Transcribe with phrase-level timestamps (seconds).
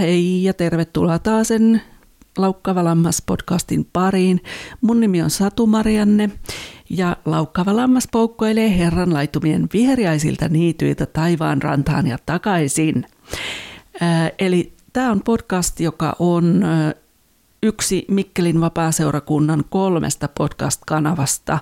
[0.00, 1.82] Hei ja tervetuloa taasen
[2.38, 4.40] Laukkava Lammas podcastin pariin.
[4.80, 6.30] Mun nimi on Satu Marianne
[6.90, 13.06] ja Laukkava Lammas poukkoilee Herran laitumien viheriäisiltä niityiltä taivaan rantaan ja takaisin.
[14.00, 16.94] Ää, eli tämä on podcast, joka on ää,
[17.62, 21.58] yksi Mikkelin vapaaseurakunnan kolmesta podcast-kanavasta.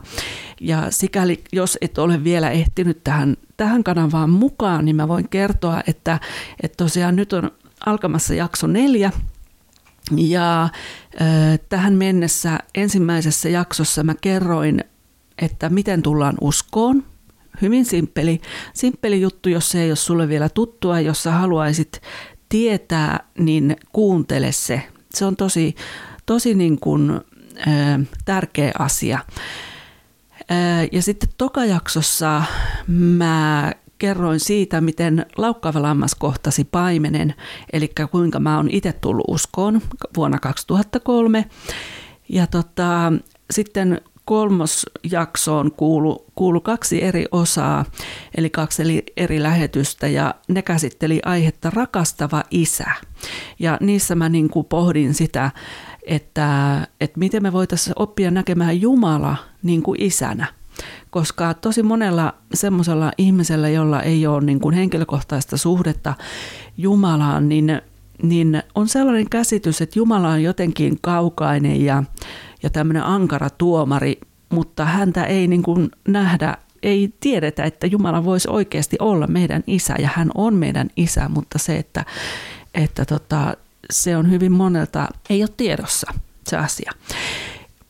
[0.60, 5.82] Ja sikäli, jos et ole vielä ehtinyt tähän, tähän kanavaan mukaan, niin mä voin kertoa,
[5.86, 6.20] että,
[6.62, 7.50] että tosiaan nyt on
[7.86, 9.12] alkamassa jakso neljä.
[10.16, 10.70] Ja äh,
[11.68, 14.84] tähän mennessä ensimmäisessä jaksossa mä kerroin,
[15.38, 17.04] että miten tullaan uskoon.
[17.62, 18.40] Hyvin simppeli,
[18.72, 21.00] simppeli juttu, jos se ei ole sulle vielä tuttua.
[21.00, 22.02] Jos sä haluaisit
[22.48, 24.82] tietää, niin kuuntele se.
[25.14, 25.74] Se on tosi,
[26.26, 27.20] tosi niin kuin,
[28.24, 29.18] tärkeä asia.
[30.92, 32.42] Ja sitten tokajaksossa
[32.86, 37.34] mä kerroin siitä, miten laukkaava lammas kohtasi paimenen,
[37.72, 39.80] eli kuinka mä oon itse tullut uskoon
[40.16, 41.44] vuonna 2003.
[42.28, 43.12] Ja tota,
[43.50, 47.84] sitten kolmosjaksoon kuulu, kuulu kaksi eri osaa,
[48.36, 52.90] eli kaksi eri lähetystä, ja ne käsitteli aihetta rakastava isä.
[53.58, 55.50] Ja niissä mä niin kuin pohdin sitä,
[56.06, 60.46] että, että miten me voitaisiin oppia näkemään Jumala niin kuin isänä
[61.10, 66.14] koska tosi monella semmoisella ihmisellä, jolla ei ole niin kuin henkilökohtaista suhdetta
[66.76, 67.82] Jumalaan, niin,
[68.22, 72.02] niin on sellainen käsitys, että Jumala on jotenkin kaukainen ja,
[72.62, 78.48] ja tämmöinen ankara tuomari, mutta häntä ei niin kuin nähdä ei tiedetä, että Jumala voisi
[78.50, 82.04] oikeasti olla meidän isä ja hän on meidän isä, mutta se, että,
[82.74, 83.56] että tota,
[83.90, 86.14] se on hyvin monelta, ei ole tiedossa
[86.46, 86.92] se asia.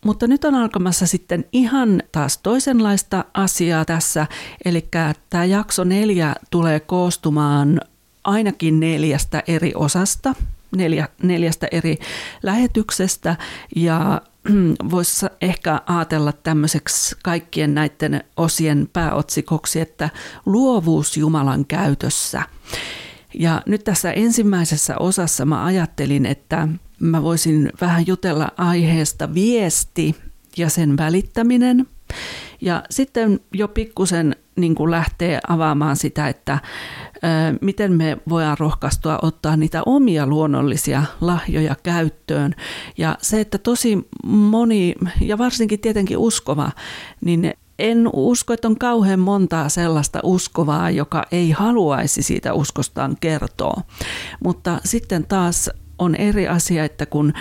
[0.06, 4.26] Mutta nyt on alkamassa sitten ihan taas toisenlaista asiaa tässä,
[4.64, 4.88] eli
[5.30, 7.80] tämä jakso neljä tulee koostumaan
[8.24, 10.34] ainakin neljästä eri osasta,
[10.76, 11.98] neljä, neljästä eri
[12.42, 13.36] lähetyksestä
[13.76, 14.20] ja
[14.90, 20.10] voisi ehkä ajatella tämmöiseksi kaikkien näiden osien pääotsikoksi, että
[20.46, 22.42] luovuus Jumalan käytössä.
[23.38, 26.68] Ja nyt tässä ensimmäisessä osassa mä ajattelin, että
[27.00, 30.16] mä voisin vähän jutella aiheesta viesti
[30.56, 31.86] ja sen välittäminen.
[32.60, 36.58] Ja sitten jo pikkusen niin lähtee avaamaan sitä, että
[37.60, 42.54] miten me voidaan rohkaistua ottaa niitä omia luonnollisia lahjoja käyttöön.
[42.98, 46.70] Ja se, että tosi moni, ja varsinkin tietenkin uskova,
[47.20, 53.82] niin en usko, että on kauhean montaa sellaista uskovaa, joka ei haluaisi siitä uskostaan kertoa.
[54.44, 57.32] Mutta sitten taas on eri asia, että kun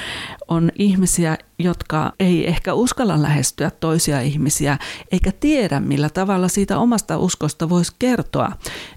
[0.47, 4.77] on ihmisiä, jotka ei ehkä uskalla lähestyä toisia ihmisiä,
[5.11, 8.51] eikä tiedä millä tavalla siitä omasta uskosta voisi kertoa,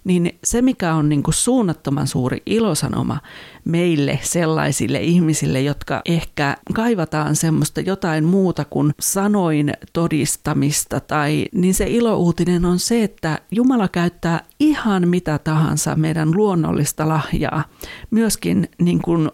[0.04, 3.20] niin se mikä on niin kuin suunnattoman suuri ilosanoma
[3.64, 11.86] meille sellaisille ihmisille, jotka ehkä kaivataan semmoista jotain muuta kuin sanoin todistamista, tai niin se
[11.88, 17.64] ilouutinen on se, että Jumala käyttää ihan mitä tahansa meidän luonnollista lahjaa,
[18.10, 19.30] myöskin niin kuin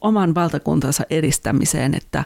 [0.00, 2.24] oman valtakuntansa edistämiseen, että,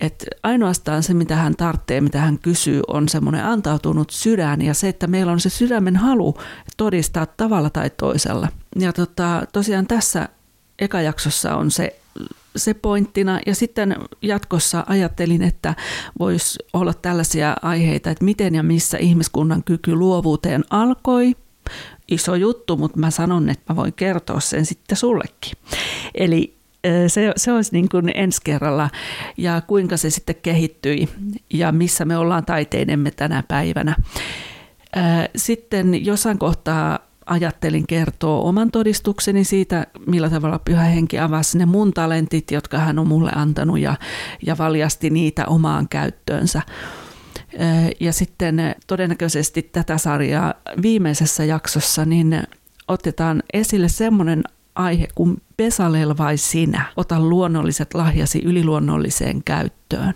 [0.00, 4.88] että ainoastaan se, mitä hän tarvitsee, mitä hän kysyy, on semmoinen antautunut sydän ja se,
[4.88, 6.34] että meillä on se sydämen halu
[6.76, 8.48] todistaa tavalla tai toisella.
[8.78, 10.28] Ja tota, tosiaan tässä
[10.78, 12.02] ekajaksossa on se
[12.56, 13.40] se pointtina.
[13.46, 15.74] Ja sitten jatkossa ajattelin, että
[16.18, 21.36] voisi olla tällaisia aiheita, että miten ja missä ihmiskunnan kyky luovuuteen alkoi.
[22.08, 25.52] Iso juttu, mutta mä sanon, että mä voin kertoa sen sitten sullekin.
[26.14, 26.61] Eli
[27.06, 28.90] se, se olisi niin kuin ensi kerralla
[29.36, 31.08] ja kuinka se sitten kehittyi
[31.52, 33.96] ja missä me ollaan taiteidemme tänä päivänä.
[35.36, 41.92] Sitten jossain kohtaa ajattelin kertoa oman todistukseni siitä, millä tavalla Pyhä Henki avasi ne mun
[41.92, 43.96] talentit, jotka hän on mulle antanut ja,
[44.46, 46.62] ja valjasti niitä omaan käyttöönsä.
[48.00, 52.42] Ja sitten todennäköisesti tätä sarjaa viimeisessä jaksossa niin
[52.88, 54.42] otetaan esille semmoinen
[54.74, 60.14] aihe kuin Pesalel vai sinä, ota luonnolliset lahjasi yliluonnolliseen käyttöön.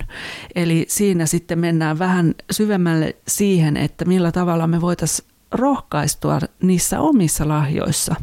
[0.54, 7.48] Eli siinä sitten mennään vähän syvemmälle siihen, että millä tavalla me voitaisiin rohkaistua niissä omissa
[7.48, 8.14] lahjoissa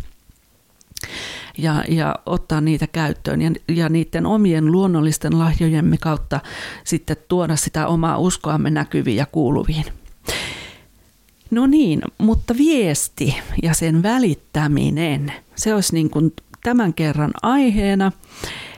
[1.57, 6.39] ja, ja ottaa niitä käyttöön ja, ja niiden omien luonnollisten lahjojemme kautta
[6.83, 9.85] sitten tuoda sitä omaa uskoamme näkyviin ja kuuluviin.
[11.53, 16.33] No niin, mutta viesti ja sen välittäminen, se olisi niin kuin
[16.63, 18.11] tämän kerran aiheena.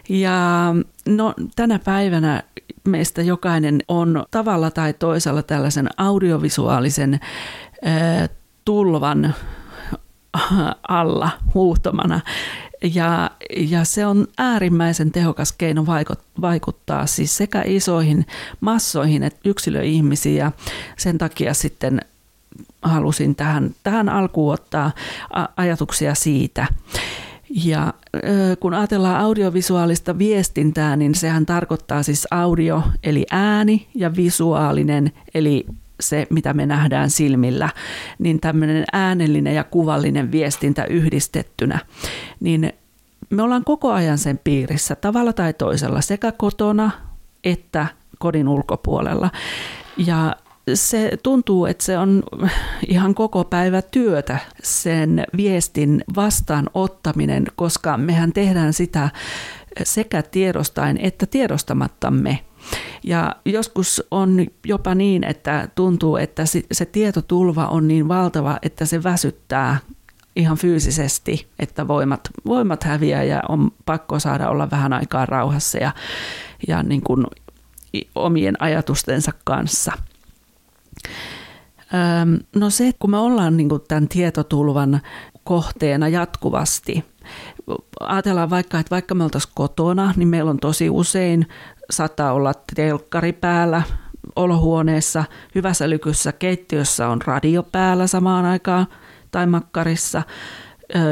[0.10, 0.74] Ja
[1.08, 2.44] no, tänä päivänä
[2.88, 7.20] meistä jokainen on tavalla tai toisella tällaisen audiovisuaalisen
[8.66, 9.36] tulvan
[10.88, 12.22] alla huuhtomana.
[12.94, 15.86] Ja, ja se on äärimmäisen tehokas keino
[16.42, 18.26] vaikuttaa siis sekä isoihin
[18.60, 20.52] massoihin että yksilöihmisiin ja
[20.98, 22.02] sen takia sitten
[22.86, 24.92] halusin tähän, tähän alkuun ottaa
[25.58, 26.68] ajatuksia siitä.
[27.64, 27.94] Ja
[28.60, 35.66] kun ajatellaan audiovisuaalista viestintää, niin sehän tarkoittaa siis audio eli ääni ja visuaalinen eli
[36.00, 37.70] se, mitä me nähdään silmillä,
[38.20, 41.80] niin tämmöinen äänellinen ja kuvallinen viestintä yhdistettynä,
[42.40, 42.74] niin
[43.30, 46.92] me ollaan koko ajan sen piirissä tavalla tai toisella sekä kotona
[47.44, 47.88] että
[48.20, 49.30] kodin ulkopuolella.
[49.98, 50.36] Ja
[50.74, 52.24] se tuntuu, että se on
[52.88, 59.10] ihan koko päivä työtä sen viestin vastaanottaminen, koska mehän tehdään sitä
[59.84, 62.40] sekä tiedostaen että tiedostamattamme.
[63.04, 69.04] Ja joskus on jopa niin, että tuntuu, että se tietotulva on niin valtava, että se
[69.04, 69.78] väsyttää
[70.36, 75.92] ihan fyysisesti, että voimat, voimat häviää ja on pakko saada olla vähän aikaa rauhassa ja,
[76.68, 77.26] ja niin kuin
[78.16, 79.92] omien ajatustensa kanssa.
[82.56, 85.02] No se, kun me ollaan niin tämän tietotulvan
[85.44, 87.06] kohteena jatkuvasti,
[88.00, 91.48] ajatellaan vaikka, että vaikka me oltaisiin kotona, niin meillä on tosi usein,
[91.90, 93.82] saattaa olla telkkari päällä
[94.36, 95.24] olohuoneessa,
[95.56, 98.88] hyvässä lykyssä keittiössä on radio päällä samaan aikaan
[99.32, 100.24] tai makkarissa.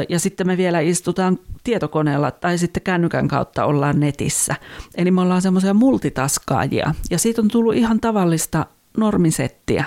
[0.08, 4.54] Ja sitten me vielä istutaan tietokoneella tai sitten kännykän kautta ollaan netissä.
[4.94, 9.84] Eli me ollaan semmoisia multitaskaajia ja siitä on tullut ihan tavallista normisettiä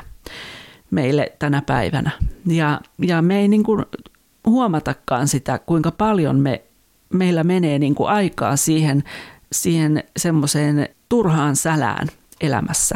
[0.91, 2.11] meille tänä päivänä.
[2.45, 3.85] Ja, ja me ei niin kuin
[4.45, 6.61] huomatakaan sitä, kuinka paljon me,
[7.13, 9.03] meillä menee niin kuin aikaa siihen,
[9.51, 12.07] siihen semmoiseen turhaan sälään
[12.41, 12.95] elämässä.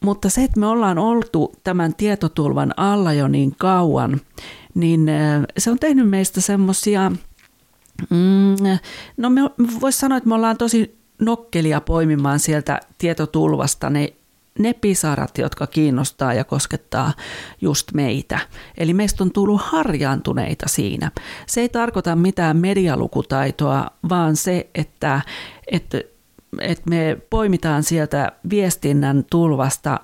[0.00, 4.20] Mutta se, että me ollaan oltu tämän tietotulvan alla jo niin kauan,
[4.74, 5.10] niin
[5.58, 7.12] se on tehnyt meistä semmoisia,
[8.10, 8.56] mm,
[9.16, 9.40] no me
[9.80, 14.12] voisi sanoa, että me ollaan tosi nokkelia poimimaan sieltä tietotulvasta ne
[14.60, 17.12] ne pisarat, jotka kiinnostaa ja koskettaa
[17.60, 18.38] just meitä.
[18.76, 21.10] Eli meistä on tullut harjaantuneita siinä.
[21.46, 25.20] Se ei tarkoita mitään medialukutaitoa, vaan se, että,
[25.66, 26.00] että
[26.58, 30.00] että me poimitaan sieltä viestinnän tulvasta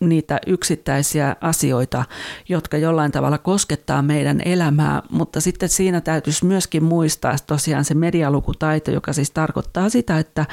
[0.00, 2.04] niitä yksittäisiä asioita,
[2.48, 8.90] jotka jollain tavalla koskettaa meidän elämää, mutta sitten siinä täytyisi myöskin muistaa tosiaan se medialukutaito,
[8.90, 10.46] joka siis tarkoittaa sitä, että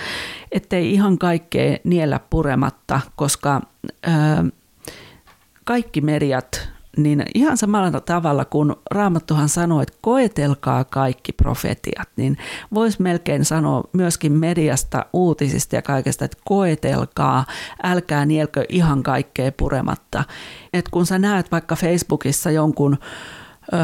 [0.51, 3.61] ettei ihan kaikkea niellä purematta, koska
[4.07, 4.11] ö,
[5.63, 12.37] kaikki mediat niin ihan samalla tavalla kuin Raamattuhan sanoi, että koetelkaa kaikki profetiat, niin
[12.73, 17.45] voisi melkein sanoa myöskin mediasta, uutisista ja kaikesta, että koetelkaa,
[17.83, 20.23] älkää nielkö ihan kaikkea purematta.
[20.73, 22.97] Et kun sä näet vaikka Facebookissa jonkun
[23.73, 23.77] ö,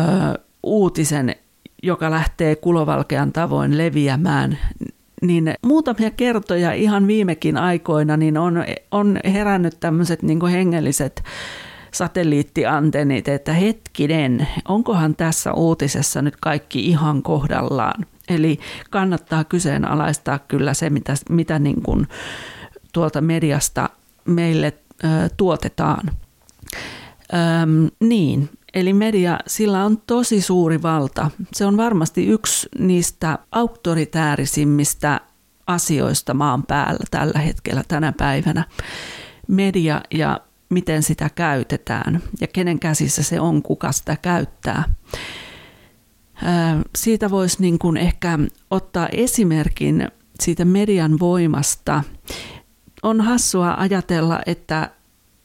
[0.63, 1.36] uutisen,
[1.83, 4.57] joka lähtee kulovalkean tavoin leviämään,
[5.21, 11.24] niin muutamia kertoja ihan viimekin aikoina niin on, on herännyt tämmöiset niin hengelliset
[11.98, 18.06] satelliittiantennit, että hetkinen, onkohan tässä uutisessa nyt kaikki ihan kohdallaan.
[18.30, 22.08] Eli kannattaa kyseenalaistaa kyllä se, mitä, mitä niin kuin
[22.94, 23.89] tuolta mediasta
[24.25, 24.74] meille
[25.04, 26.12] ö, tuotetaan.
[27.34, 31.32] Öm, niin, eli media, sillä on tosi suuri valta.
[31.54, 35.22] Se on varmasti yksi niistä auktoritäärisimmistä
[35.68, 38.63] asioista maan päällä tällä hetkellä tänä päivänä.
[39.48, 44.83] Media ja miten sitä käytetään ja kenen käsissä se on, kuka sitä käyttää.
[46.95, 48.39] Siitä voisi niin kuin ehkä
[48.71, 50.07] ottaa esimerkin
[50.39, 52.03] siitä median voimasta.
[53.03, 54.89] On hassua ajatella, että,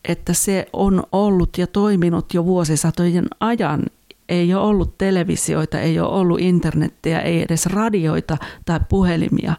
[0.08, 3.82] että se on ollut ja toiminut jo vuosisatojen ajan.
[4.28, 9.54] Ei ole ollut televisioita, ei ole ollut internettiä, ei edes radioita tai puhelimia.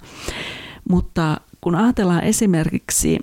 [0.90, 3.20] Mutta kun ajatellaan esimerkiksi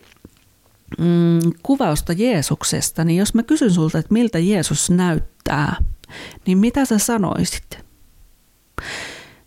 [0.98, 5.76] mm, kuvausta Jeesuksesta, niin jos mä kysyn sulta, että miltä Jeesus näyttää,
[6.46, 7.78] niin mitä sä sanoisit?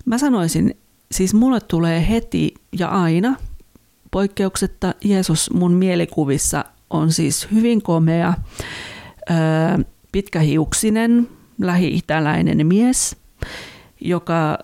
[0.06, 0.78] Mä sanoisin,
[1.12, 3.36] siis mulle tulee heti ja aina
[4.12, 8.34] poikkeuksetta Jeesus mun mielikuvissa on siis hyvin komea,
[10.12, 11.30] pitkähiuksinen,
[11.62, 13.16] lähi-itäläinen mies,
[14.02, 14.60] joka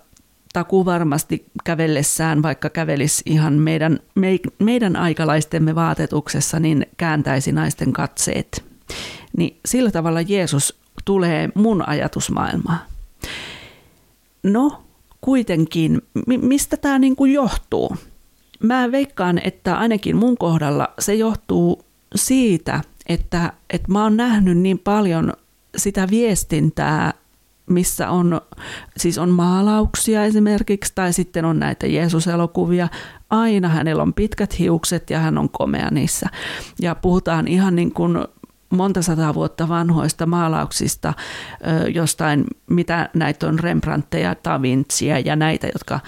[0.54, 8.64] takuu varmasti kävellessään, vaikka kävelisi ihan meidän, me, meidän aikalaistemme vaatetuksessa, niin kääntäisi naisten katseet.
[9.38, 12.80] Niin sillä tavalla Jeesus tulee mun ajatusmaailmaan.
[14.44, 14.84] No,
[15.22, 17.98] kuitenkin, mistä tämä niinku johtuu?
[18.64, 24.80] Mä veikkaan, että ainakin mun kohdalla se johtuu siitä, että, että mä oon nähnyt niin
[24.80, 25.34] paljon
[25.78, 27.14] sitä viestintää
[27.70, 28.42] missä on,
[28.98, 32.88] siis on maalauksia esimerkiksi, tai sitten on näitä Jeesus-elokuvia.
[33.30, 36.28] Aina hänellä on pitkät hiukset ja hän on komea niissä.
[36.82, 38.18] Ja puhutaan ihan niin kuin
[38.70, 41.14] monta sataa vuotta vanhoista maalauksista,
[41.94, 46.00] jostain, mitä näitä on Rembrandtteja, Da Vinciä ja näitä, jotka,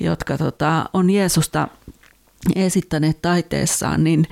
[0.00, 1.68] jotka tota, on Jeesusta
[2.56, 4.26] esittäneet taiteessaan, niin,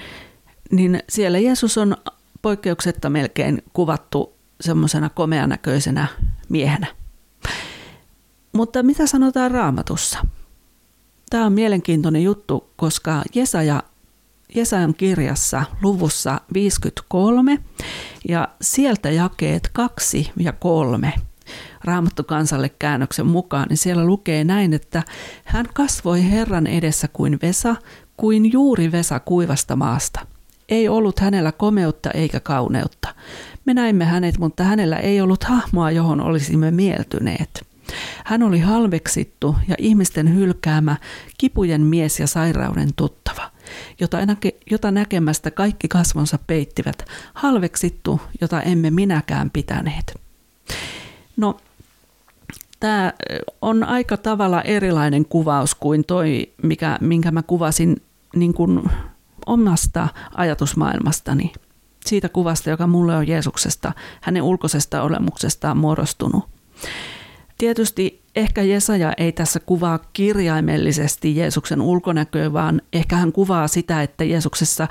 [0.71, 1.97] niin siellä Jeesus on
[2.43, 6.07] poikkeuksetta melkein kuvattu semmoisena komeanäköisenä
[6.49, 6.87] miehenä.
[8.53, 10.19] Mutta mitä sanotaan raamatussa?
[11.31, 13.83] Tämä on mielenkiintoinen juttu, koska Jesaja,
[14.55, 17.59] Jesajan kirjassa luvussa 53
[18.29, 21.13] ja sieltä jakeet 2 ja 3
[21.85, 25.03] Raamattu kansalle käännöksen mukaan, niin siellä lukee näin, että
[25.45, 27.77] hän kasvoi Herran edessä kuin Vesa,
[28.17, 30.27] kuin juuri Vesa kuivasta maasta.
[30.69, 33.15] Ei ollut hänellä komeutta eikä kauneutta.
[33.69, 37.67] Me näimme hänet, mutta hänellä ei ollut hahmoa, johon olisimme mieltyneet.
[38.25, 40.97] Hän oli halveksittu ja ihmisten hylkäämä,
[41.39, 43.51] kipujen mies ja sairauden tuttava,
[44.01, 50.21] jota, näke, jota näkemästä kaikki kasvonsa peittivät, halveksittu, jota emme minäkään pitäneet.
[51.37, 51.57] No,
[52.81, 53.13] tämä
[53.63, 58.03] on aika tavalla erilainen kuvaus kuin toi, mikä, minkä mä kuvasin
[58.37, 58.91] niin kuin
[59.47, 61.53] omasta ajatusmaailmastani
[62.09, 66.45] siitä kuvasta, joka mulle on Jeesuksesta, hänen ulkoisesta olemuksestaan muodostunut.
[67.59, 74.25] Tietysti ehkä Jesaja ei tässä kuvaa kirjaimellisesti Jeesuksen ulkonäköä, vaan ehkä hän kuvaa sitä, että
[74.25, 74.89] Jeesuksessa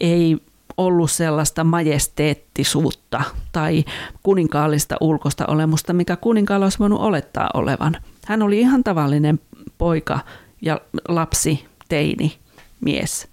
[0.00, 0.36] ei
[0.76, 3.22] ollut sellaista majesteettisuutta
[3.52, 3.84] tai
[4.22, 7.96] kuninkaallista ulkosta olemusta, mikä kuninkaalla olisi voinut olettaa olevan.
[8.26, 9.40] Hän oli ihan tavallinen
[9.78, 10.20] poika
[10.62, 12.38] ja lapsi, teini,
[12.80, 13.28] mies.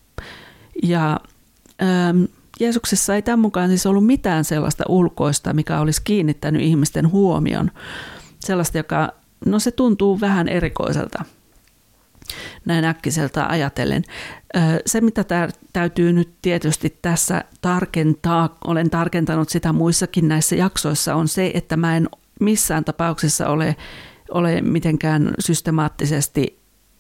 [0.84, 1.20] Ja
[1.82, 2.24] ähm,
[2.60, 7.72] Jeesuksessa ei tämän mukaan siis ollut mitään sellaista ulkoista, mikä olisi kiinnittänyt ihmisten huomion.
[8.40, 9.10] Sellaista, joka,
[9.46, 11.26] no se tuntuu vähän erikoiselta
[12.66, 14.04] näin äkkiseltä ajatellen.
[14.86, 15.26] Se, mitä
[15.74, 21.98] täytyy nyt tietysti tässä tarkentaa, olen tarkentanut sitä muissakin näissä jaksoissa, on se, että mä
[21.98, 23.76] en missään tapauksessa ole,
[24.32, 26.60] ole mitenkään systemaattisesti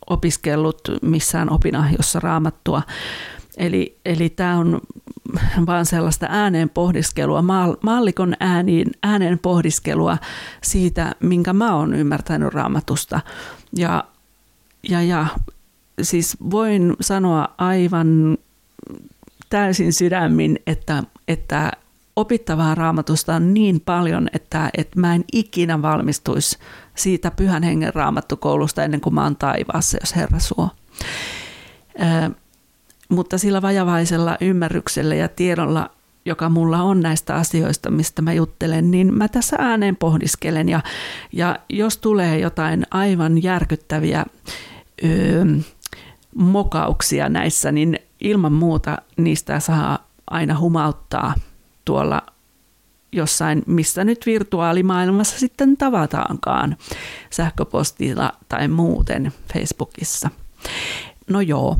[0.09, 2.81] opiskellut missään opinahjossa raamattua.
[3.57, 4.81] Eli, eli tämä on
[5.65, 7.43] vaan sellaista ääneen pohdiskelua,
[7.83, 10.17] mallikon ääniin, äänen pohdiskelua
[10.63, 13.19] siitä, minkä mä oon ymmärtänyt raamatusta.
[13.75, 14.03] Ja,
[14.89, 15.25] ja, ja
[16.01, 18.37] siis voin sanoa aivan
[19.49, 21.71] täysin sydämin, että, että
[22.15, 26.57] opittavaa raamatusta on niin paljon, että, että mä en ikinä valmistuisi
[26.95, 30.69] siitä pyhän hengen raamattukoulusta ennen kuin mä oon taivaassa, jos Herra suo.
[33.09, 35.89] Mutta sillä vajavaisella ymmärryksellä ja tiedolla,
[36.25, 40.69] joka mulla on näistä asioista, mistä mä juttelen, niin mä tässä ääneen pohdiskelen.
[40.69, 40.81] Ja,
[41.31, 44.25] ja jos tulee jotain aivan järkyttäviä
[45.03, 45.45] öö,
[46.35, 51.33] mokauksia näissä, niin ilman muuta niistä saa aina humauttaa
[51.85, 52.21] tuolla
[53.11, 56.77] jossain, missä nyt virtuaalimaailmassa sitten tavataankaan,
[57.29, 60.29] sähköpostilla tai muuten Facebookissa.
[61.29, 61.77] No joo.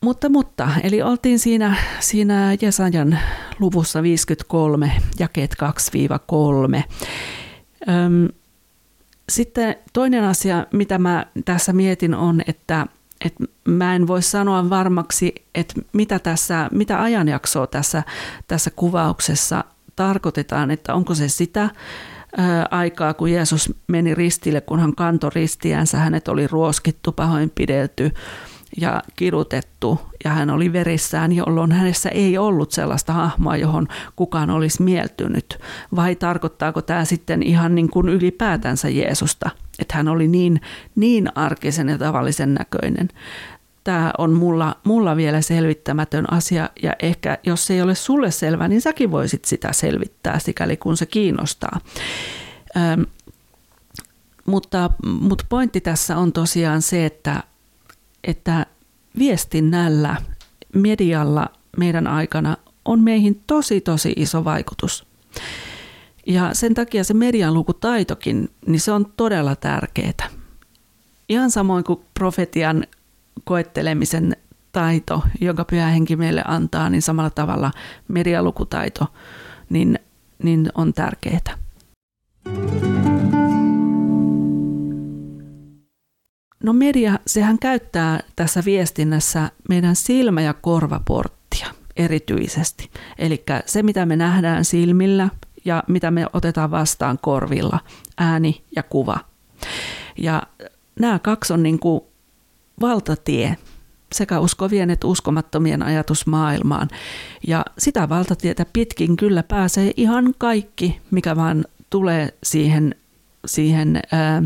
[0.00, 3.18] Mutta, mutta, eli oltiin siinä, siinä Jesajan
[3.58, 5.56] luvussa 53, jakeet
[6.78, 6.82] 2-3.
[7.88, 8.28] Öm,
[9.28, 12.86] sitten toinen asia, mitä mä tässä mietin, on, että,
[13.24, 18.02] että mä en voi sanoa varmaksi, että mitä, tässä, mitä ajanjaksoa tässä,
[18.48, 19.64] tässä kuvauksessa
[19.96, 21.70] tarkoitetaan, että onko se sitä,
[22.70, 28.10] aikaa, kun Jeesus meni ristille, kun hän kantoi ristiänsä, hänet oli ruoskittu, pahoinpidelty
[28.80, 34.82] ja kidutettu ja hän oli verissään, jolloin hänessä ei ollut sellaista hahmoa, johon kukaan olisi
[34.82, 35.58] mieltynyt.
[35.96, 40.60] Vai tarkoittaako tämä sitten ihan niin kuin ylipäätänsä Jeesusta, että hän oli niin,
[40.94, 43.08] niin arkisen ja tavallisen näköinen.
[43.84, 48.68] Tämä on mulla, mulla vielä selvittämätön asia ja ehkä jos se ei ole sulle selvä,
[48.68, 51.80] niin säkin voisit sitä selvittää sikäli kun se kiinnostaa.
[52.76, 53.02] Ähm,
[54.46, 54.90] mutta,
[55.20, 57.42] mutta pointti tässä on tosiaan se, että
[58.26, 58.66] että
[59.18, 60.16] viestinnällä,
[60.74, 65.06] medialla meidän aikana on meihin tosi tosi iso vaikutus.
[66.26, 70.28] Ja sen takia se median lukutaitokin, niin se on todella tärkeää.
[71.28, 72.84] Ihan samoin kuin profetian
[73.44, 74.36] koettelemisen
[74.72, 77.70] taito, jonka pyhä henki meille antaa, niin samalla tavalla
[78.08, 79.06] medialukutaito
[79.70, 79.98] niin,
[80.42, 81.58] niin on tärkeää.
[86.64, 91.66] No media, sehän käyttää tässä viestinnässä meidän silmä- ja korvaporttia
[91.96, 92.90] erityisesti.
[93.18, 95.28] Eli se, mitä me nähdään silmillä
[95.64, 97.80] ja mitä me otetaan vastaan korvilla,
[98.18, 99.18] ääni ja kuva.
[100.18, 100.42] Ja
[101.00, 102.00] nämä kaksi on niin kuin
[102.80, 103.56] valtatie
[104.12, 106.88] sekä uskovien että uskomattomien ajatusmaailmaan.
[107.46, 112.94] Ja sitä valtatietä pitkin kyllä pääsee ihan kaikki, mikä vaan tulee siihen,
[113.46, 114.42] siihen ää,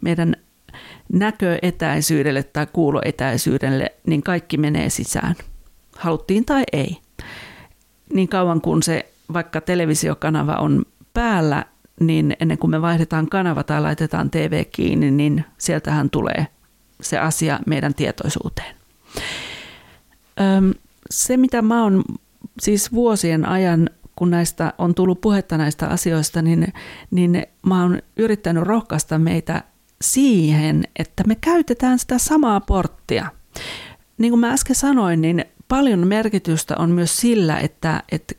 [0.00, 0.36] meidän
[1.12, 5.34] näköetäisyydelle tai kuuloetäisyydelle, niin kaikki menee sisään.
[5.96, 6.98] Haluttiin tai ei.
[8.12, 10.84] Niin kauan kuin se vaikka televisiokanava on
[11.14, 11.64] päällä,
[12.00, 16.46] niin ennen kuin me vaihdetaan kanava tai laitetaan TV kiinni, niin sieltähän tulee
[17.00, 18.76] se asia meidän tietoisuuteen.
[21.10, 22.04] Se, mitä mä oon
[22.60, 26.72] siis vuosien ajan, kun näistä on tullut puhetta näistä asioista, niin,
[27.10, 29.62] niin mä oon yrittänyt rohkaista meitä
[30.02, 33.30] siihen, että me käytetään sitä samaa porttia.
[34.18, 38.34] Niin kuin mä äsken sanoin, niin paljon merkitystä on myös sillä, että, että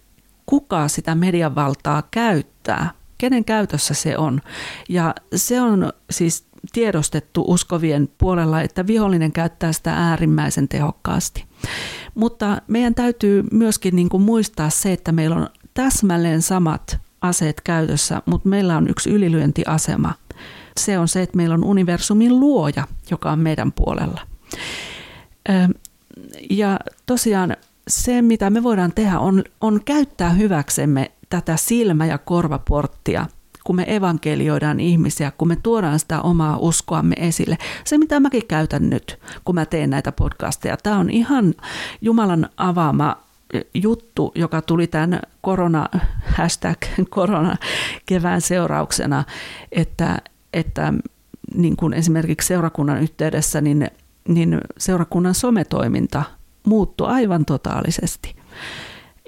[0.45, 4.41] kuka sitä median valtaa käyttää, kenen käytössä se on.
[4.89, 11.45] Ja se on siis tiedostettu uskovien puolella, että vihollinen käyttää sitä äärimmäisen tehokkaasti.
[12.15, 18.21] Mutta meidän täytyy myöskin niin kuin muistaa se, että meillä on täsmälleen samat aseet käytössä,
[18.25, 20.13] mutta meillä on yksi ylilyöntiasema.
[20.79, 24.21] Se on se, että meillä on universumin luoja, joka on meidän puolella.
[26.49, 27.57] Ja tosiaan
[27.87, 33.25] se, mitä me voidaan tehdä, on, on käyttää hyväksemme tätä silmä- ja korvaporttia,
[33.63, 37.57] kun me evankelioidaan ihmisiä, kun me tuodaan sitä omaa uskoamme esille.
[37.83, 41.53] Se, mitä mäkin käytän nyt, kun mä teen näitä podcasteja, tämä on ihan
[42.01, 43.17] Jumalan avaama
[43.73, 45.89] juttu, joka tuli tämän korona,
[46.37, 46.77] hashtag
[47.09, 47.55] korona
[48.05, 49.23] kevään seurauksena,
[49.71, 50.17] että,
[50.53, 50.93] että
[51.55, 53.87] niin kuin esimerkiksi seurakunnan yhteydessä, niin,
[54.27, 56.23] niin seurakunnan sometoiminta
[56.67, 58.35] muuttui aivan totaalisesti.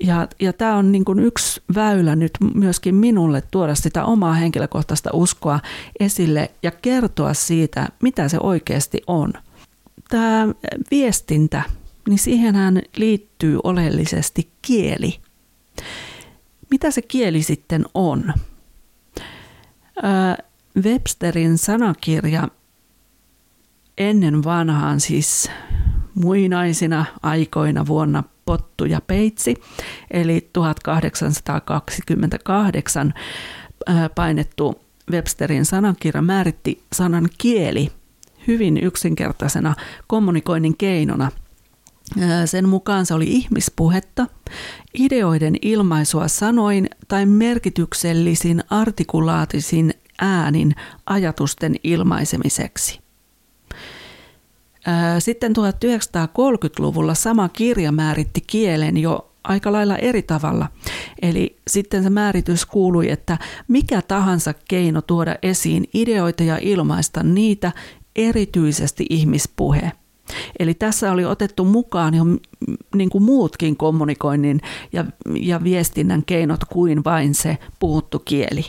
[0.04, 5.10] Ja, ja tämä on niin kuin yksi väylä nyt myöskin minulle tuoda sitä omaa henkilökohtaista
[5.14, 5.60] uskoa
[6.00, 9.34] esille ja kertoa siitä, mitä se oikeasti on.
[10.10, 10.48] Tämä
[10.92, 11.64] viestintä,
[12.08, 15.20] niin siihenhän liittyy oleellisesti kieli.
[16.72, 18.34] Mitä se kieli sitten on?
[20.84, 22.48] Websterin sanakirja
[23.98, 25.52] ennen vanhaan siis
[26.16, 29.56] muinaisina aikoina vuonna Pottu ja Peitsi,
[30.12, 33.14] eli 1828
[34.16, 34.82] painettu
[35.12, 37.92] Websterin sanankirja määritti sanan kieli
[38.48, 39.76] hyvin yksinkertaisena
[40.08, 41.32] kommunikoinnin keinona.
[42.46, 44.28] Sen mukaan se oli ihmispuhetta,
[44.94, 53.00] ideoiden ilmaisua sanoin tai merkityksellisin artikulaatisin äänin ajatusten ilmaisemiseksi.
[55.20, 60.68] Sitten 1930-luvulla sama kirja määritti kielen jo aika lailla eri tavalla.
[61.22, 67.72] Eli sitten se määritys kuului, että mikä tahansa keino tuoda esiin ideoita ja ilmaista niitä,
[68.16, 69.92] erityisesti ihmispuhe.
[70.60, 72.24] Eli tässä oli otettu mukaan jo
[72.96, 74.62] niin kuin muutkin kommunikoinnin
[74.94, 75.06] ja,
[75.40, 78.66] ja viestinnän keinot kuin vain se puhuttu kieli.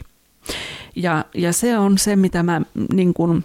[0.97, 2.61] Ja, ja se on se, mitä mä
[2.93, 3.45] niin kuin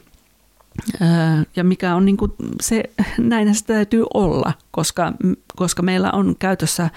[1.56, 2.32] ja mikä on niin kuin
[2.62, 2.84] se,
[3.18, 5.14] näin sitä täytyy olla, koska,
[5.56, 6.90] koska meillä on käytössä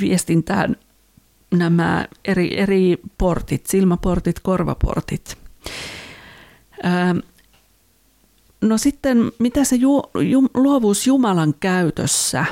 [0.00, 0.76] viestintään
[1.50, 5.38] nämä eri, eri portit, silmäportit, korvaportit.
[8.60, 12.44] No sitten, mitä se ju, ju, luovuus Jumalan käytössä,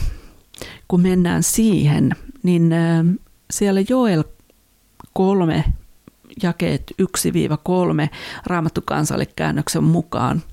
[0.88, 2.74] kun mennään siihen, niin
[3.50, 4.24] siellä Joel
[5.12, 5.64] 3,
[6.42, 7.04] jakeet 1-3
[8.46, 10.42] Raamattu kansalle käännöksen mukaan–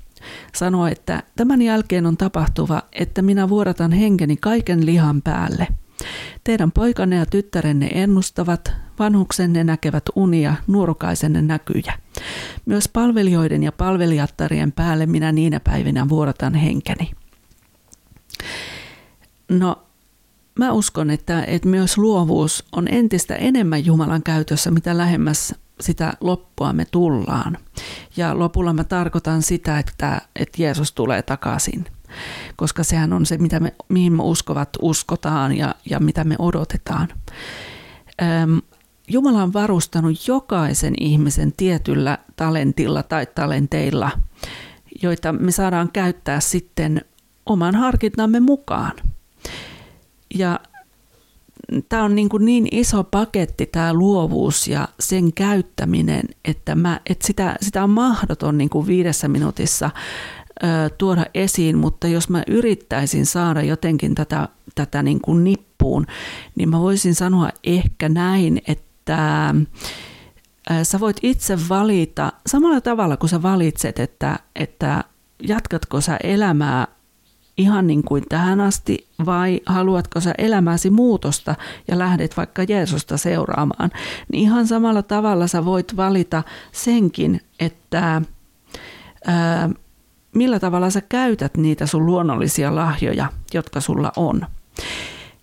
[0.55, 5.67] sanoi, että tämän jälkeen on tapahtuva, että minä vuodatan henkeni kaiken lihan päälle.
[6.43, 11.93] Teidän poikanne ja tyttärenne ennustavat, vanhuksenne näkevät unia, nuorukaisenne näkyjä.
[12.65, 17.11] Myös palvelijoiden ja palvelijattarien päälle minä niinä päivinä vuodatan henkeni.
[19.49, 19.83] No,
[20.59, 26.73] mä uskon, että, että myös luovuus on entistä enemmän Jumalan käytössä, mitä lähemmäs sitä loppua
[26.73, 27.57] me tullaan.
[28.17, 31.85] Ja lopulla mä tarkoitan sitä, että, että Jeesus tulee takaisin,
[32.55, 37.07] koska sehän on se, mitä me, mihin me uskovat uskotaan ja, ja mitä me odotetaan.
[38.21, 38.61] Öm,
[39.07, 44.11] Jumala on varustanut jokaisen ihmisen tietyllä talentilla tai talenteilla,
[45.01, 47.01] joita me saadaan käyttää sitten
[47.45, 48.93] oman harkintamme mukaan.
[50.35, 50.59] Ja
[51.89, 57.27] tämä on niin, kuin niin iso paketti tämä luovuus ja sen käyttäminen, että, mä, että
[57.27, 59.89] sitä, sitä on mahdoton niin kuin viidessä minuutissa
[60.63, 66.05] ö, tuoda esiin, mutta jos mä yrittäisin saada jotenkin tätä, tätä niin kuin nippuun,
[66.55, 69.55] niin mä voisin sanoa ehkä näin, että
[70.83, 75.03] sä voit itse valita samalla tavalla kuin sä valitset, että, että
[75.47, 76.87] jatkatko sä elämää
[77.57, 81.55] ihan niin kuin tähän asti vai haluatko sä elämäsi muutosta
[81.87, 83.91] ja lähdet vaikka Jeesusta seuraamaan,
[84.31, 88.21] niin ihan samalla tavalla sä voit valita senkin, että
[89.25, 89.69] ää,
[90.35, 94.45] millä tavalla sä käytät niitä sun luonnollisia lahjoja, jotka sulla on.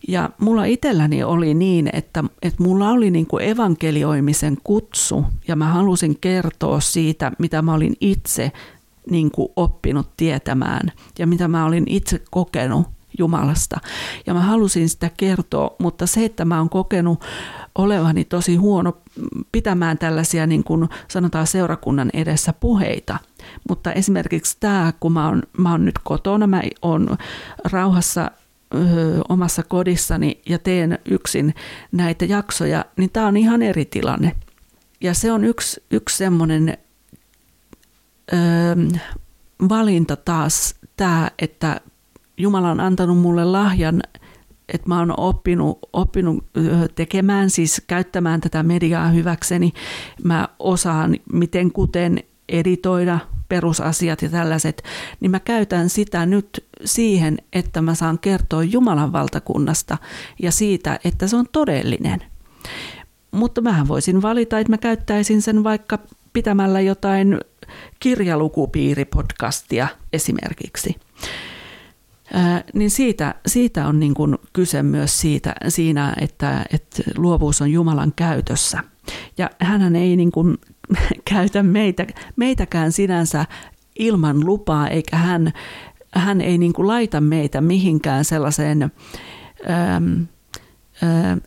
[0.09, 5.73] Ja mulla itselläni oli niin, että, että mulla oli niin kuin evankelioimisen kutsu ja mä
[5.73, 8.53] halusin kertoa siitä, mitä mä olin itse
[9.11, 12.87] niin kuin oppinut tietämään ja mitä mä olin itse kokenut
[13.19, 13.81] Jumalasta.
[14.27, 17.25] Ja mä halusin sitä kertoa, mutta se, että mä oon kokenut
[17.75, 18.97] olevani tosi huono
[19.53, 23.19] pitämään tällaisia niin kuin sanotaan seurakunnan edessä puheita.
[23.69, 27.17] Mutta esimerkiksi tämä, kun mä oon, mä oon nyt kotona, mä oon
[27.65, 28.31] rauhassa
[28.75, 28.79] ö,
[29.29, 31.55] omassa kodissani ja teen yksin
[31.93, 34.37] näitä jaksoja, niin tämä on ihan eri tilanne.
[35.01, 36.79] Ja se on yksi, yksi semmoinen
[39.69, 41.81] valinta taas tämä, että
[42.37, 44.03] Jumala on antanut mulle lahjan,
[44.69, 46.45] että mä oon oppinut, oppinut
[46.95, 49.73] tekemään, siis käyttämään tätä mediaa hyväkseni.
[50.25, 54.83] Mä osaan miten kuten editoida perusasiat ja tällaiset,
[55.21, 59.99] niin mä käytän sitä nyt siihen, että mä saan kertoa Jumalan valtakunnasta
[60.43, 62.23] ja siitä, että se on todellinen.
[63.31, 65.99] Mutta mä voisin valita, että mä käyttäisin sen vaikka
[66.33, 67.41] pitämällä jotain
[68.01, 70.97] kirjalukupiiripodcastia esimerkiksi.
[72.33, 77.73] Ää, niin siitä, siitä on niin kuin kyse myös siitä, siinä, että, että luovuus on
[77.73, 78.79] Jumalan käytössä.
[79.39, 80.59] Ja hän ei niin kuin
[81.31, 83.47] käytä meitä, meitäkään sinänsä
[83.99, 85.53] ilman lupaa, eikä hän,
[86.15, 88.93] hän ei niin kuin laita meitä mihinkään sellaiseen...
[89.71, 90.23] Ähm,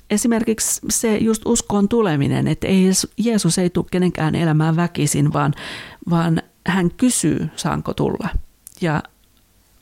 [0.09, 5.53] Esimerkiksi se just uskoon tuleminen, että ei, Jeesus ei tule kenenkään elämään väkisin, vaan,
[6.09, 8.29] vaan hän kysyy, saanko tulla.
[8.81, 9.03] Ja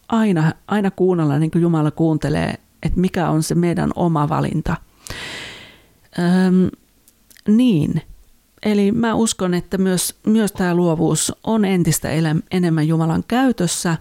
[0.07, 2.53] aina, aina kuunnella, niin kuin Jumala kuuntelee,
[2.83, 4.75] että mikä on se meidän oma valinta.
[6.19, 6.69] Öm,
[7.47, 8.01] niin,
[8.63, 12.09] eli mä uskon, että myös, myös tämä luovuus on entistä
[12.51, 13.97] enemmän Jumalan käytössä,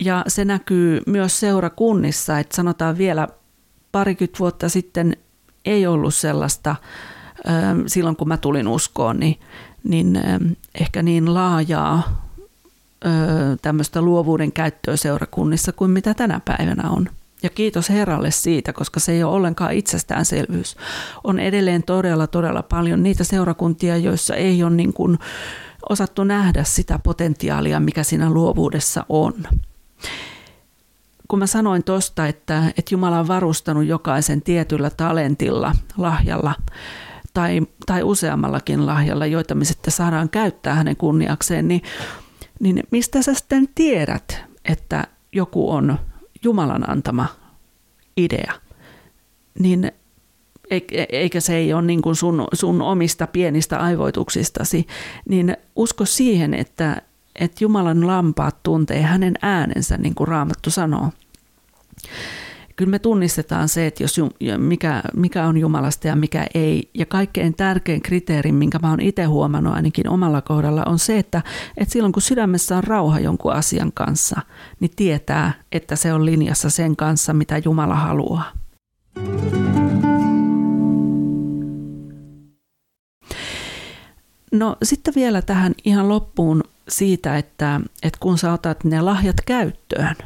[0.00, 3.28] ja se näkyy myös seurakunnissa, että sanotaan vielä
[3.94, 5.16] parikymmentä vuotta sitten
[5.64, 6.76] ei ollut sellaista,
[7.86, 9.40] silloin kun mä tulin uskoon, niin,
[9.84, 10.18] niin
[10.74, 12.26] ehkä niin laajaa
[13.62, 17.08] tämmöistä luovuuden käyttöä seurakunnissa kuin mitä tänä päivänä on.
[17.42, 20.76] Ja kiitos Herralle siitä, koska se ei ole ollenkaan itsestäänselvyys.
[21.24, 25.18] On edelleen todella, todella paljon niitä seurakuntia, joissa ei ole niin kuin
[25.88, 29.34] osattu nähdä sitä potentiaalia, mikä siinä luovuudessa on
[31.28, 36.54] kun mä sanoin tuosta, että, että Jumala on varustanut jokaisen tietyllä talentilla, lahjalla
[37.34, 41.82] tai, tai useammallakin lahjalla, joita me sitten saadaan käyttää hänen kunniakseen, niin,
[42.60, 45.98] niin mistä sä sitten tiedät, että joku on
[46.42, 47.26] Jumalan antama
[48.16, 48.52] idea?
[49.58, 49.92] Niin
[51.08, 54.86] eikä se ei ole niin kuin sun, sun omista pienistä aivoituksistasi,
[55.28, 57.02] niin usko siihen, että,
[57.40, 61.10] että Jumalan lampaat tuntee hänen äänensä, niin kuin Raamattu sanoo.
[62.76, 64.20] Kyllä me tunnistetaan se, että jos,
[64.58, 66.90] mikä, mikä on Jumalasta ja mikä ei.
[66.94, 71.42] Ja kaikkein tärkein kriteeri, minkä mä oon itse huomannut ainakin omalla kohdalla, on se, että,
[71.76, 74.40] että silloin kun sydämessä on rauha jonkun asian kanssa,
[74.80, 78.52] niin tietää, että se on linjassa sen kanssa, mitä Jumala haluaa.
[84.52, 90.16] No sitten vielä tähän ihan loppuun siitä, että, että kun sä otat ne lahjat käyttöön,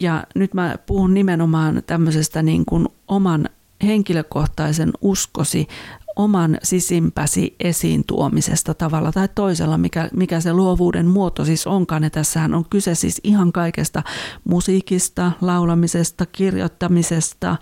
[0.00, 3.48] ja nyt mä puhun nimenomaan tämmöisestä niin kuin oman
[3.82, 5.68] henkilökohtaisen uskosi,
[6.16, 12.02] oman sisimpäsi esiin tuomisesta tavalla tai toisella, mikä, mikä se luovuuden muoto siis onkaan.
[12.02, 14.02] Ja tässähän on kyse siis ihan kaikesta
[14.44, 17.56] musiikista, laulamisesta, kirjoittamisesta,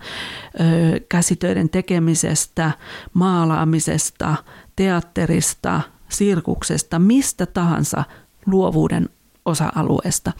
[1.09, 2.71] käsitöiden tekemisestä,
[3.13, 4.35] maalaamisesta,
[4.75, 5.81] teatterista,
[6.13, 8.03] sirkuksesta, mistä tahansa
[8.45, 9.09] luovuuden
[9.45, 10.31] osa-alueesta,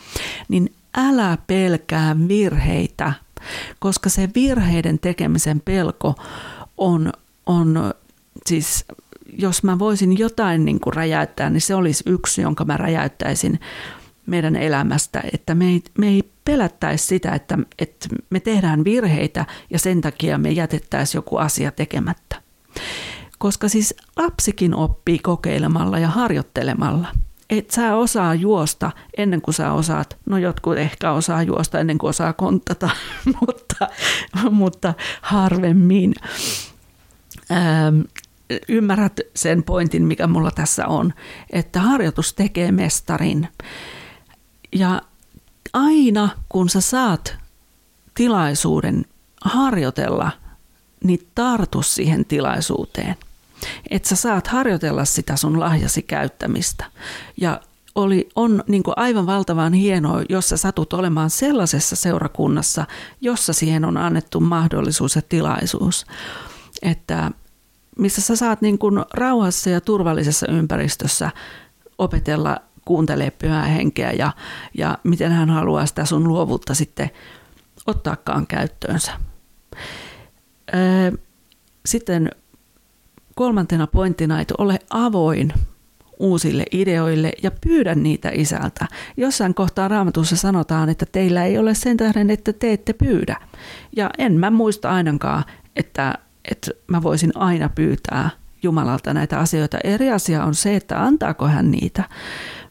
[0.49, 3.13] niin älä pelkää virheitä,
[3.79, 6.15] koska se virheiden tekemisen pelko
[6.77, 7.11] on,
[7.45, 7.93] on
[8.45, 8.85] siis,
[9.37, 13.59] jos mä voisin jotain niin kuin räjäyttää, niin se olisi yksi, jonka mä räjäyttäisin
[14.25, 19.79] meidän elämästä, että me ei, me ei pelättäisi sitä, että, että me tehdään virheitä ja
[19.79, 22.42] sen takia me jätettäisiin joku asia tekemättä.
[23.43, 27.07] Koska siis lapsikin oppii kokeilemalla ja harjoittelemalla.
[27.49, 32.09] Et sä osaa juosta ennen kuin sä osaat, no jotkut ehkä osaa juosta ennen kuin
[32.09, 32.89] osaa kontata,
[33.39, 33.87] mutta,
[34.51, 36.13] mutta harvemmin.
[37.51, 38.01] ähm,
[38.69, 41.13] ymmärrät sen pointin, mikä mulla tässä on,
[41.49, 43.47] että harjoitus tekee mestarin.
[44.75, 45.01] Ja
[45.73, 47.35] aina kun sä saat
[48.13, 49.05] tilaisuuden
[49.41, 50.31] harjoitella,
[51.03, 53.15] niin tartu siihen tilaisuuteen.
[53.89, 56.85] Että sä saat harjoitella sitä sun lahjasi käyttämistä.
[57.37, 57.61] Ja
[57.95, 62.85] oli, on niin aivan valtavan hienoa, jos sä satut olemaan sellaisessa seurakunnassa,
[63.21, 66.05] jossa siihen on annettu mahdollisuus ja tilaisuus.
[66.81, 67.31] Että
[67.97, 71.31] missä sä saat niin kuin rauhassa ja turvallisessa ympäristössä
[71.97, 74.31] opetella kuuntelee pyhää henkeä ja,
[74.77, 77.11] ja miten hän haluaa sitä sun luovuutta sitten
[77.87, 79.11] ottaakaan käyttöönsä.
[81.85, 82.31] Sitten
[83.35, 85.53] kolmantena pointtina, että ole avoin
[86.19, 88.87] uusille ideoille ja pyydä niitä isältä.
[89.17, 93.35] Jossain kohtaa raamatussa sanotaan, että teillä ei ole sen tähden, että te ette pyydä.
[93.95, 95.43] Ja en mä muista ainakaan,
[95.75, 96.13] että,
[96.51, 98.29] että mä voisin aina pyytää
[98.63, 99.77] Jumalalta näitä asioita.
[99.83, 102.03] Eri asia on se, että antaako hän niitä.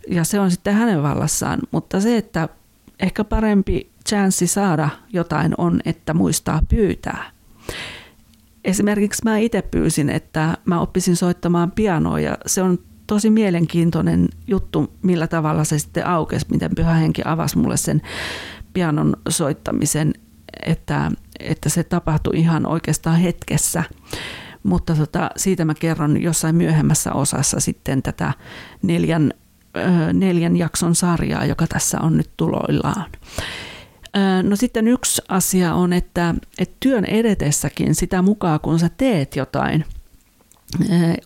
[0.09, 1.59] Ja se on sitten hänen vallassaan.
[1.71, 2.49] Mutta se, että
[3.01, 7.31] ehkä parempi chanssi saada jotain on, että muistaa pyytää.
[8.65, 14.93] Esimerkiksi mä itse pyysin, että mä oppisin soittamaan pianoa ja se on tosi mielenkiintoinen juttu,
[15.03, 18.03] millä tavalla se sitten aukesi, miten Pyhä Henki avasi mulle sen
[18.73, 20.13] pianon soittamisen,
[20.67, 23.85] että, että se tapahtui ihan oikeastaan hetkessä.
[24.63, 28.33] Mutta tota, siitä mä kerron jossain myöhemmässä osassa sitten tätä
[28.83, 29.31] neljän,
[30.13, 33.07] neljän jakson sarjaa, joka tässä on nyt tuloillaan.
[34.43, 39.85] No sitten yksi asia on, että, että työn edetessäkin sitä mukaan, kun sä teet jotain,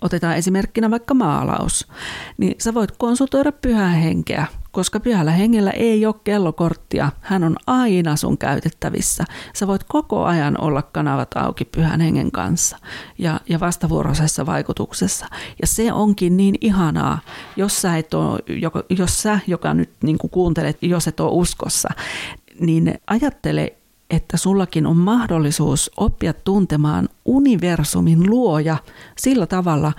[0.01, 1.88] otetaan esimerkkinä vaikka maalaus,
[2.38, 8.16] niin sä voit konsultoida pyhää henkeä, koska pyhällä hengellä ei ole kellokorttia, hän on aina
[8.16, 9.25] sun käytettävissä.
[9.55, 12.79] Sä voit koko ajan olla kanavat auki pyhän hengen kanssa
[13.18, 15.27] ja, ja vastavuoroisessa vaikutuksessa.
[15.61, 17.18] Ja se onkin niin ihanaa,
[17.57, 18.38] jos sä, et ole,
[18.99, 21.88] jos sä joka nyt niin kuuntelet, jos et ole uskossa,
[22.61, 23.77] niin ajattele,
[24.11, 28.77] että sullakin on mahdollisuus oppia tuntemaan universumin luoja
[29.19, 29.92] sillä tavalla,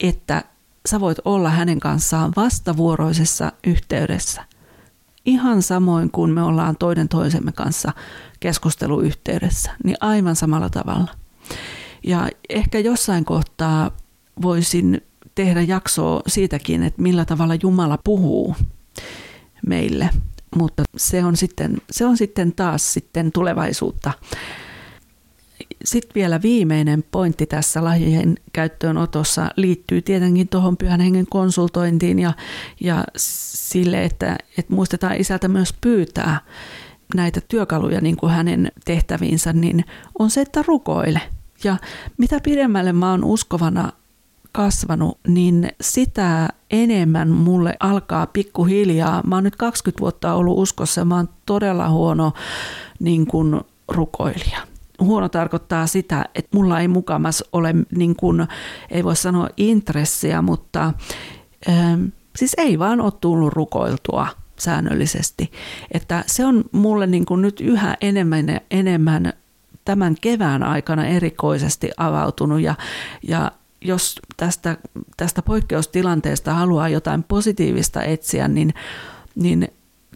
[0.00, 0.44] että
[0.88, 4.44] sä voit olla hänen kanssaan vastavuoroisessa yhteydessä.
[5.26, 7.92] Ihan samoin kuin me ollaan toinen toisemme kanssa
[8.40, 11.10] keskusteluyhteydessä, niin aivan samalla tavalla.
[12.04, 13.90] Ja ehkä jossain kohtaa
[14.42, 15.00] voisin
[15.34, 18.56] tehdä jaksoa siitäkin, että millä tavalla Jumala puhuu
[19.66, 20.10] meille–
[20.56, 24.12] mutta se on sitten, se on sitten taas sitten tulevaisuutta.
[25.84, 32.32] Sitten vielä viimeinen pointti tässä lahjojen käyttöönotossa liittyy tietenkin tuohon pyhän hengen konsultointiin ja,
[32.80, 36.40] ja sille, että, että muistetaan isältä myös pyytää
[37.14, 39.84] näitä työkaluja niin kuin hänen tehtäviinsä, niin
[40.18, 41.20] on se, että rukoile.
[41.64, 41.76] Ja
[42.18, 43.92] mitä pidemmälle mä oon uskovana
[44.52, 49.22] kasvanut, niin sitä enemmän mulle alkaa pikkuhiljaa.
[49.26, 52.32] Mä oon nyt 20 vuotta ollut uskossa ja mä oon todella huono
[53.00, 54.58] niin kuin rukoilija.
[55.00, 58.46] Huono tarkoittaa sitä, että mulla ei mukamas ole, niin kuin,
[58.90, 60.92] ei voi sanoa intressiä, mutta
[61.68, 62.04] ähm,
[62.36, 64.26] siis ei vaan ole tullut rukoiltua
[64.58, 65.52] säännöllisesti.
[65.92, 69.32] Että se on mulle niin kuin nyt yhä enemmän enemmän
[69.84, 72.74] tämän kevään aikana erikoisesti avautunut ja,
[73.28, 73.52] ja
[73.84, 74.76] jos tästä,
[75.16, 78.74] tästä poikkeustilanteesta haluaa jotain positiivista etsiä, niin,
[79.34, 79.68] niin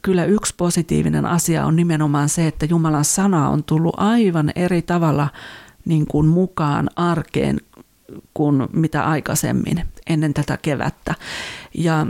[0.02, 5.28] kyllä yksi positiivinen asia on nimenomaan se, että Jumalan sana on tullut aivan eri tavalla
[5.84, 7.60] niin kuin mukaan arkeen
[8.34, 11.14] kuin mitä aikaisemmin ennen tätä kevättä.
[11.74, 12.06] Ja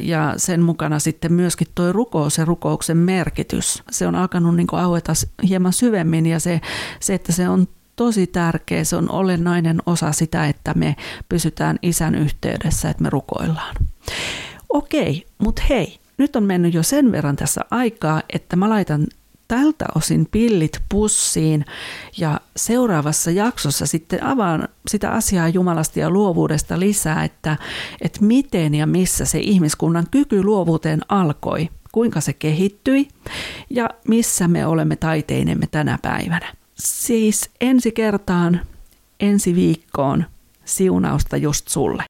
[0.00, 3.82] ja sen mukana sitten myöskin tuo rukous ja rukouksen merkitys.
[3.90, 5.12] Se on alkanut niin aueta
[5.48, 6.60] hieman syvemmin ja se,
[7.00, 10.96] se, että se on tosi tärkeä, se on olennainen osa sitä, että me
[11.28, 13.76] pysytään isän yhteydessä, että me rukoillaan.
[14.68, 19.06] Okei, mutta hei, nyt on mennyt jo sen verran tässä aikaa, että mä laitan
[19.48, 21.64] tältä osin pillit pussiin
[22.18, 27.56] ja seuraavassa jaksossa sitten avaan sitä asiaa Jumalasta ja luovuudesta lisää, että,
[28.00, 33.08] että miten ja missä se ihmiskunnan kyky luovuuteen alkoi, kuinka se kehittyi
[33.70, 36.65] ja missä me olemme taiteinemme tänä päivänä.
[36.78, 38.60] Siis ensi kertaan,
[39.20, 40.24] ensi viikkoon
[40.64, 42.04] siunausta just sulle.